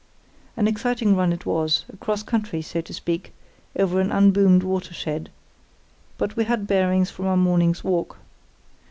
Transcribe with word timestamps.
"An 0.57 0.67
exciting 0.67 1.15
run 1.15 1.31
it 1.31 1.45
was, 1.45 1.85
across 1.93 2.23
country, 2.23 2.63
so 2.63 2.81
to 2.81 2.91
speak, 2.91 3.33
over 3.77 3.99
an 4.01 4.11
unboomed 4.11 4.63
watershed; 4.63 5.29
but 6.17 6.35
we 6.35 6.45
had 6.45 6.65
bearings 6.65 7.11
from 7.11 7.27
our 7.27 7.37
morning's 7.37 7.83
walk. 7.83 8.17